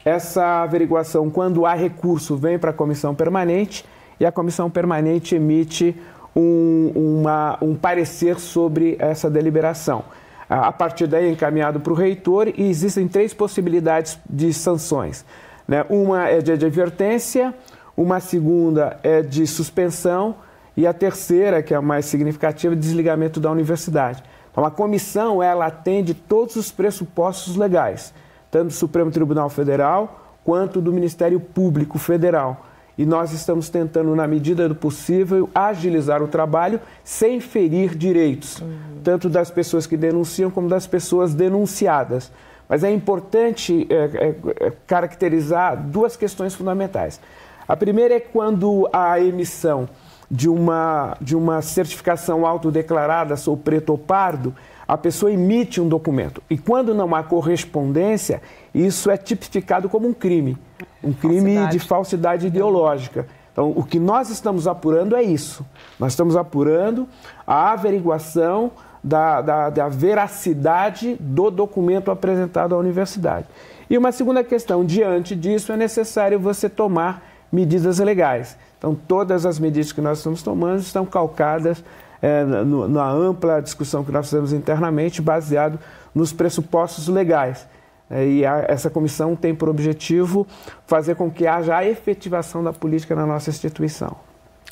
[0.05, 3.85] Essa averiguação, quando há recurso, vem para a comissão permanente
[4.19, 5.97] e a comissão permanente emite
[6.35, 10.05] um, uma, um parecer sobre essa deliberação.
[10.49, 15.25] A partir daí é encaminhado para o reitor e existem três possibilidades de sanções.
[15.67, 15.85] Né?
[15.89, 17.55] Uma é de advertência,
[17.97, 20.35] uma segunda é de suspensão
[20.81, 24.23] e a terceira, que é a mais significativa, é desligamento da universidade.
[24.51, 28.15] Então, a comissão ela atende todos os pressupostos legais,
[28.51, 32.65] tanto do Supremo Tribunal Federal quanto do Ministério Público Federal
[33.01, 39.01] e nós estamos tentando, na medida do possível, agilizar o trabalho sem ferir direitos, uhum.
[39.03, 42.31] tanto das pessoas que denunciam como das pessoas denunciadas.
[42.69, 44.35] Mas é importante é, é,
[44.67, 47.19] é, caracterizar duas questões fundamentais.
[47.67, 49.89] A primeira é quando a emissão
[50.31, 54.55] de uma, de uma certificação autodeclarada, sou preto ou pardo,
[54.87, 56.43] a pessoa emite um documento.
[56.49, 58.41] E quando não há correspondência,
[58.75, 60.57] isso é tipificado como um crime,
[61.03, 61.73] um crime falsidade.
[61.73, 63.27] de falsidade ideológica.
[63.53, 65.67] Então, o que nós estamos apurando é isso.
[65.99, 67.09] Nós estamos apurando
[67.47, 68.71] a averiguação
[69.03, 73.47] da, da, da veracidade do documento apresentado à universidade.
[73.89, 78.57] E uma segunda questão, diante disso, é necessário você tomar medidas legais.
[78.81, 81.85] Então, todas as medidas que nós estamos tomando estão calcadas
[82.23, 85.79] é, no, na ampla discussão que nós fizemos internamente, baseado
[86.15, 87.69] nos pressupostos legais.
[88.09, 90.47] É, e a, essa comissão tem por objetivo
[90.87, 94.17] fazer com que haja a efetivação da política na nossa instituição.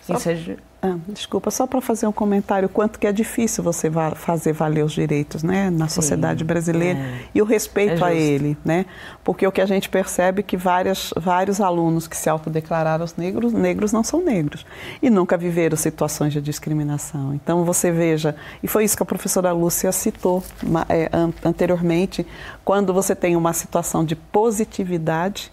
[0.08, 0.56] Só, seja...
[0.80, 4.82] ah, desculpa, só para fazer um comentário, quanto que é difícil você va fazer valer
[4.82, 7.20] os direitos né, na Sim, sociedade brasileira é.
[7.34, 8.56] e o respeito é a ele.
[8.64, 8.86] Né?
[9.22, 13.52] Porque o que a gente percebe é que várias, vários alunos que se autodeclararam negros,
[13.52, 14.64] negros não são negros
[15.02, 17.34] e nunca viveram situações de discriminação.
[17.34, 20.42] Então você veja, e foi isso que a professora Lúcia citou
[20.88, 21.10] é,
[21.44, 22.26] anteriormente,
[22.64, 25.52] quando você tem uma situação de positividade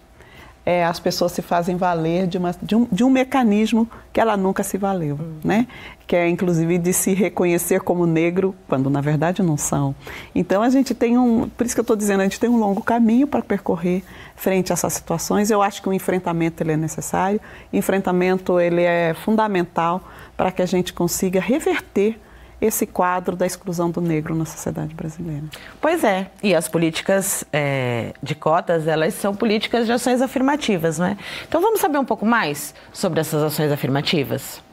[0.65, 4.35] é, as pessoas se fazem valer de, uma, de, um, de um mecanismo que ela
[4.35, 5.37] nunca se valeu, uhum.
[5.43, 5.67] né?
[6.07, 9.93] Que é inclusive de se reconhecer como negro, quando na verdade não são.
[10.33, 12.57] Então a gente tem um, por isso que eu estou dizendo, a gente tem um
[12.57, 14.03] longo caminho para percorrer
[14.35, 15.51] frente a essas situações.
[15.51, 17.39] Eu acho que o enfrentamento ele é necessário,
[17.71, 20.01] o enfrentamento ele é fundamental
[20.35, 22.19] para que a gente consiga reverter
[22.61, 25.43] esse quadro da exclusão do negro na sociedade brasileira.
[25.81, 31.07] Pois é, e as políticas é, de cotas, elas são políticas de ações afirmativas, não
[31.07, 31.17] é?
[31.47, 34.63] Então vamos saber um pouco mais sobre essas ações afirmativas?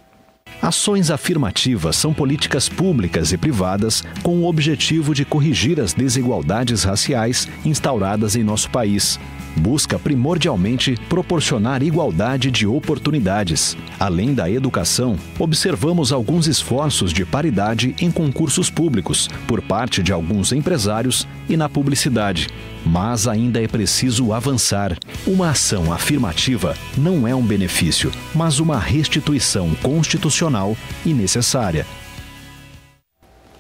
[0.61, 7.49] Ações afirmativas são políticas públicas e privadas com o objetivo de corrigir as desigualdades raciais
[7.65, 9.19] instauradas em nosso país
[9.57, 13.77] busca primordialmente proporcionar igualdade de oportunidades.
[13.99, 20.53] Além da educação, observamos alguns esforços de paridade em concursos públicos por parte de alguns
[20.53, 22.49] empresários e na publicidade.
[22.85, 24.97] Mas ainda é preciso avançar.
[25.27, 31.87] Uma ação afirmativa não é um benefício, mas uma restituição constitucional e necessária.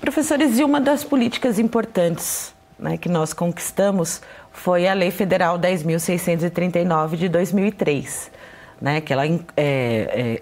[0.01, 4.21] Professores, e uma das políticas importantes né, que nós conquistamos
[4.53, 8.31] foi a Lei Federal 10.639 de 2003,
[8.81, 10.41] né, que ela é, é,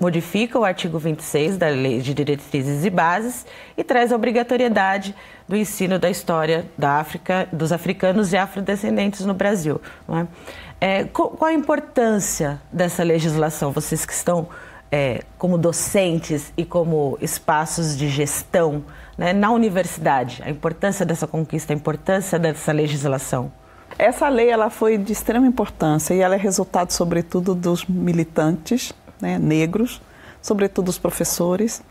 [0.00, 3.44] modifica o artigo 26 da Lei de Diretrizes e Bases
[3.76, 5.14] e traz a obrigatoriedade
[5.48, 9.80] do ensino da história da África, dos africanos e afrodescendentes no Brasil.
[10.08, 11.00] É?
[11.00, 13.70] É, qual a importância dessa legislação?
[13.72, 14.48] Vocês que estão
[14.90, 18.84] é, como docentes e como espaços de gestão
[19.20, 23.52] né, na universidade, a importância dessa conquista, a importância dessa legislação?
[23.98, 29.38] Essa lei ela foi de extrema importância e ela é resultado, sobretudo, dos militantes né,
[29.38, 30.00] negros,
[30.40, 31.82] sobretudo os professores,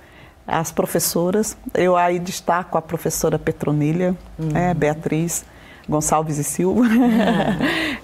[0.47, 1.55] as professoras.
[1.75, 4.47] Eu aí destaco a professora Petronília, uhum.
[4.47, 5.45] né, Beatriz,
[5.89, 6.83] Gonçalves e Silva,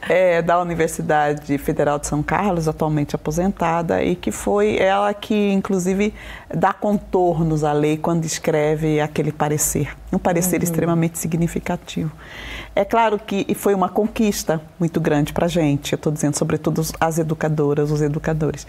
[0.09, 6.13] é, da Universidade Federal de São Carlos, atualmente aposentada, e que foi ela que, inclusive,
[6.53, 10.63] dá contornos à lei quando escreve aquele parecer, um parecer uhum.
[10.63, 12.11] extremamente significativo.
[12.75, 16.81] É claro que foi uma conquista muito grande para a gente, eu estou dizendo, sobretudo
[16.99, 18.65] as educadoras, os educadores.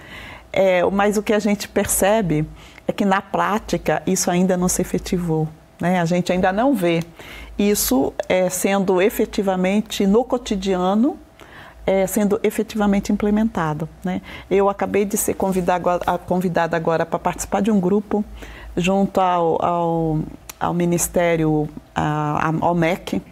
[0.52, 2.46] É, mas o que a gente percebe
[2.86, 5.48] é que, na prática, isso ainda não se efetivou.
[5.80, 6.00] Né?
[6.00, 7.02] A gente ainda não vê
[7.58, 11.18] isso é, sendo efetivamente no cotidiano
[11.86, 13.88] é, sendo efetivamente implementado.
[14.04, 14.20] Né?
[14.50, 18.24] Eu acabei de ser convidada, convidada agora para participar de um grupo
[18.76, 20.18] junto ao, ao,
[20.58, 23.22] ao Ministério, ao MEC,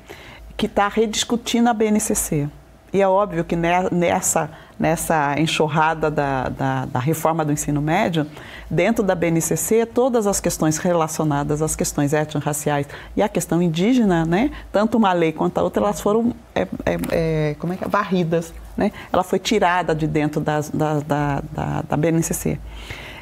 [0.56, 2.48] que está rediscutindo a BNCC.
[2.92, 4.48] E é óbvio que nessa
[4.78, 8.26] nessa enxurrada da, da, da, reforma do ensino médio,
[8.68, 14.50] dentro da BNCC, todas as questões relacionadas às questões étnico-raciais e à questão indígena, né,
[14.72, 17.88] tanto uma lei quanto a outra, elas foram é, é, é, como é que é?
[17.88, 18.52] varridas.
[18.76, 18.90] Né?
[19.12, 22.58] Ela foi tirada de dentro das, da, da, da, da BNCC.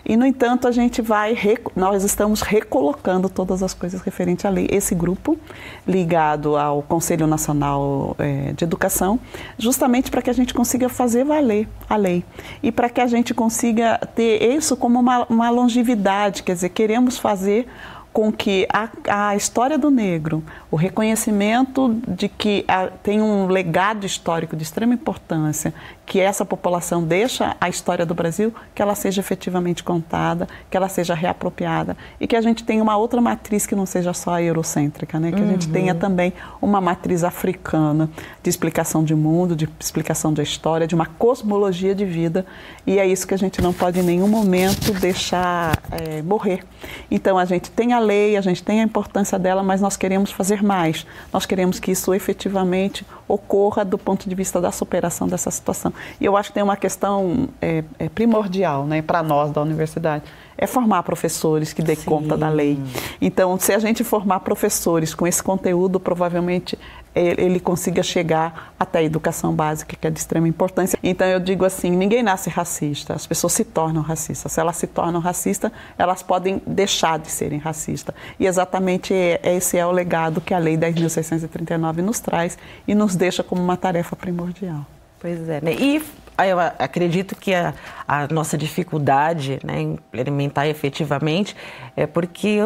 [0.04, 1.36] E, no entanto, a gente vai,
[1.76, 4.66] nós estamos recolocando todas as coisas referentes à lei.
[4.70, 5.38] Esse grupo,
[5.86, 9.18] ligado ao Conselho Nacional é, de Educação,
[9.56, 12.24] justamente para que a gente consiga fazer valer a lei.
[12.62, 17.18] E para que a gente consiga ter isso como uma, uma longevidade, quer dizer, queremos
[17.18, 17.68] fazer
[18.12, 18.88] com que a,
[19.30, 24.92] a história do negro, o reconhecimento de que a, tem um legado histórico de extrema
[24.92, 25.72] importância,
[26.12, 30.86] que essa população deixa a história do Brasil, que ela seja efetivamente contada, que ela
[30.86, 34.42] seja reapropriada e que a gente tenha uma outra matriz que não seja só a
[34.42, 35.32] eurocêntrica, né?
[35.32, 35.48] que uhum.
[35.48, 35.98] a gente tenha uhum.
[35.98, 38.10] também uma matriz africana
[38.42, 42.44] de explicação de mundo, de explicação da história, de uma cosmologia de vida
[42.86, 46.62] e é isso que a gente não pode em nenhum momento deixar é, morrer.
[47.10, 50.30] Então a gente tem a lei, a gente tem a importância dela, mas nós queremos
[50.30, 51.06] fazer mais.
[51.32, 55.92] Nós queremos que isso efetivamente ocorra do ponto de vista da superação dessa situação.
[56.20, 60.24] E eu acho que tem uma questão é, é primordial né, para nós da universidade
[60.62, 62.04] é formar professores que dê Sim.
[62.04, 62.78] conta da lei.
[63.20, 66.78] Então, se a gente formar professores com esse conteúdo, provavelmente
[67.14, 70.98] ele consiga chegar até a educação básica, que é de extrema importância.
[71.02, 74.52] Então, eu digo assim: ninguém nasce racista, as pessoas se tornam racistas.
[74.52, 78.14] Se elas se tornam racistas, elas podem deixar de serem racistas.
[78.38, 83.42] E exatamente esse é o legado que a Lei 10.639 nos traz e nos deixa
[83.42, 84.86] como uma tarefa primordial.
[85.22, 85.60] Pois é.
[85.60, 85.72] Né?
[85.74, 86.02] E
[86.44, 87.72] eu acredito que a,
[88.08, 91.56] a nossa dificuldade né, em implementar efetivamente
[91.96, 92.58] é porque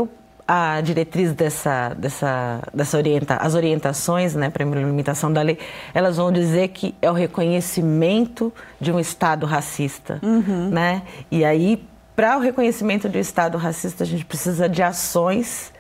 [0.48, 5.58] a diretriz dessa, dessa, dessa orienta, as orientações né, para a implementação da lei,
[5.92, 8.50] elas vão dizer que é o reconhecimento
[8.80, 10.18] de um Estado racista.
[10.22, 10.70] Uhum.
[10.70, 11.02] Né?
[11.30, 11.84] E aí,
[12.14, 15.72] para o reconhecimento de um Estado racista, a gente precisa de ações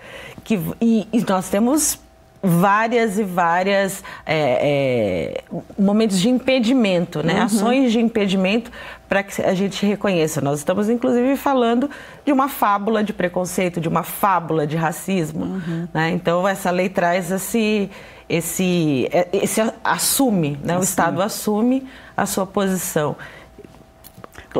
[0.44, 0.60] que.
[0.80, 1.98] E, e nós temos
[2.42, 5.44] várias e várias é, é,
[5.78, 7.34] momentos de impedimento, né?
[7.34, 7.42] Uhum.
[7.42, 8.70] ações de impedimento
[9.08, 10.40] para que a gente reconheça.
[10.40, 11.88] Nós estamos, inclusive, falando
[12.24, 15.44] de uma fábula de preconceito, de uma fábula de racismo.
[15.44, 15.88] Uhum.
[15.92, 16.10] Né?
[16.10, 17.90] Então, essa lei traz esse,
[18.28, 20.76] esse, é, esse assume, né?
[20.76, 23.16] o Estado assume a sua posição.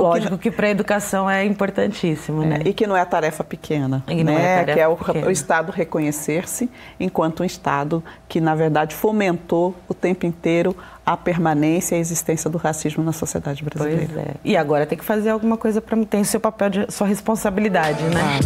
[0.01, 2.61] Lógico que, que para a educação é importantíssimo, é, né?
[2.65, 4.63] E que não é tarefa pequena, e né?
[4.63, 9.95] É que é o, o Estado reconhecer-se enquanto um Estado que, na verdade, fomentou o
[9.95, 14.09] tempo inteiro a permanência e a existência do racismo na sociedade brasileira.
[14.13, 14.35] Pois é.
[14.45, 18.03] E agora tem que fazer alguma coisa para ter o seu papel, de, sua responsabilidade,
[18.05, 18.41] né?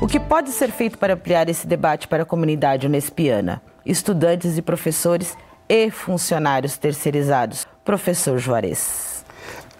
[0.00, 3.60] O que pode ser feito para ampliar esse debate para a comunidade unespiana?
[3.84, 5.36] Estudantes e professores
[5.68, 9.24] e funcionários terceirizados professor Juarez?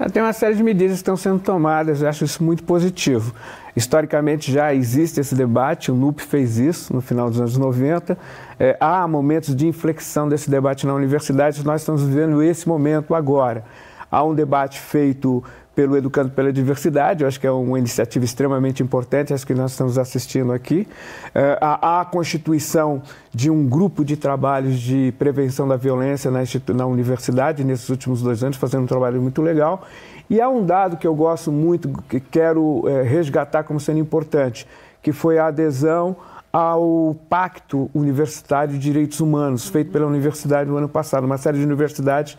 [0.01, 3.35] Ah, tem uma série de medidas que estão sendo tomadas, eu acho isso muito positivo.
[3.77, 8.17] Historicamente já existe esse debate, o NUP fez isso no final dos anos 90.
[8.59, 13.63] É, há momentos de inflexão desse debate na universidade, nós estamos vivendo esse momento agora.
[14.11, 15.43] Há um debate feito
[15.79, 19.71] pelo Educando pela Diversidade, eu acho que é uma iniciativa extremamente importante, acho que nós
[19.71, 20.89] estamos assistindo aqui.
[21.33, 23.01] É, a, a, constituição
[23.33, 26.41] de um grupo de trabalhos de prevenção da violência na,
[26.75, 29.87] na universidade nesses últimos dois anos, fazendo um trabalho muito legal.
[30.29, 34.67] E há um dado que eu gosto muito, que quero é, resgatar como sendo importante,
[35.01, 36.17] que foi a adesão
[36.53, 41.25] ao Pacto Universitário de Direitos Humanos, feito pela universidade no ano passado.
[41.25, 42.37] Uma série de universidades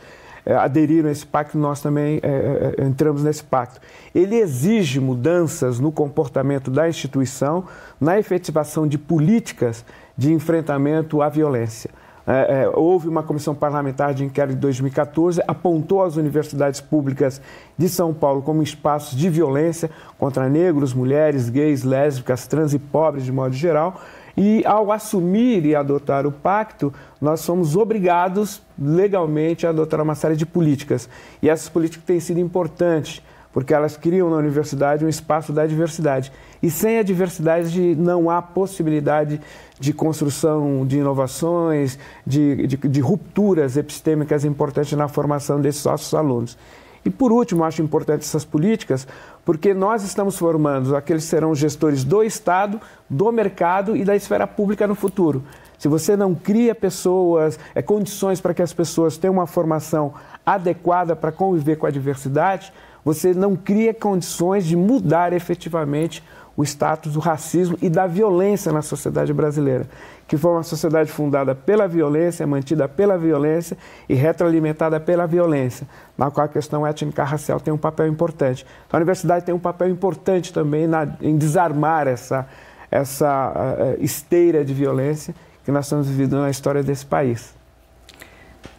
[0.54, 3.80] aderiram a esse pacto, nós também é, é, entramos nesse pacto.
[4.14, 7.66] Ele exige mudanças no comportamento da instituição,
[8.00, 9.84] na efetivação de políticas
[10.18, 11.90] de enfrentamento à violência.
[12.28, 17.42] É, é, houve uma comissão parlamentar de inquérito de 2014, apontou as universidades públicas
[17.76, 23.26] de São Paulo como espaços de violência contra negros, mulheres, gays, lésbicas, trans e pobres
[23.26, 24.00] de modo geral.
[24.42, 30.38] E ao assumir e adotar o pacto, nós somos obrigados legalmente a adotar uma série
[30.38, 31.10] de políticas.
[31.42, 33.22] E essas políticas têm sido importantes,
[33.52, 36.32] porque elas criam na universidade um espaço da diversidade.
[36.64, 39.42] E sem a diversidade não há possibilidade
[39.78, 46.58] de construção de inovações, de, de, de rupturas epistêmicas importantes na formação desses nossos alunos.
[47.04, 49.08] E por último, acho importante essas políticas,
[49.46, 52.80] porque nós estamos formando aqueles que serão gestores do Estado,
[53.10, 55.44] do mercado e da esfera pública no futuro.
[55.78, 60.14] Se você não cria pessoas, é, condições para que as pessoas tenham uma formação
[60.46, 62.74] adequada para conviver com a diversidade,
[63.04, 66.22] você não cria condições de mudar efetivamente
[66.60, 69.88] o status do racismo e da violência na sociedade brasileira,
[70.28, 73.78] que foi uma sociedade fundada pela violência, mantida pela violência
[74.10, 75.88] e retroalimentada pela violência,
[76.18, 78.66] na qual a questão étnica racial tem um papel importante.
[78.86, 82.46] Então, a universidade tem um papel importante também na, em desarmar essa,
[82.92, 85.34] essa uh, esteira de violência
[85.64, 87.56] que nós estamos vivendo na história desse país.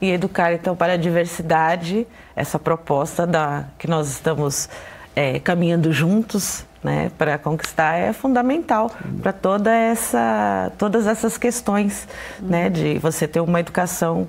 [0.02, 2.06] E educar, então, para a diversidade,
[2.36, 4.68] essa proposta da, que nós estamos
[5.16, 8.90] é, caminhando juntos né, para conquistar é fundamental
[9.22, 12.08] para toda essa, todas essas questões
[12.40, 14.26] né, de você ter uma educação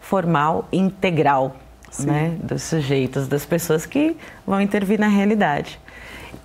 [0.00, 1.56] formal integral
[1.98, 5.78] né, dos sujeitos, das pessoas que vão intervir na realidade.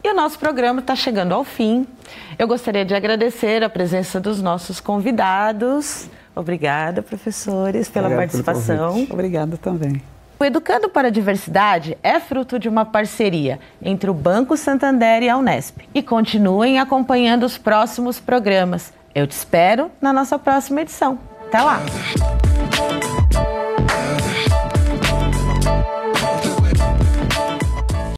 [0.03, 1.86] E o nosso programa está chegando ao fim.
[2.38, 6.07] Eu gostaria de agradecer a presença dos nossos convidados.
[6.36, 9.07] Obrigada, professores, pela Obrigado participação.
[9.10, 10.01] Obrigada também.
[10.42, 15.28] O Educando para a Diversidade é fruto de uma parceria entre o Banco Santander e
[15.28, 15.82] a Unesp.
[15.94, 18.94] E continuem acompanhando os próximos programas.
[19.14, 21.20] Eu te espero na nossa próxima edição.
[21.48, 21.82] Até lá!